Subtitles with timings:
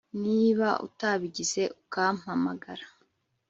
[0.23, 2.85] niba utabigize ukampamagara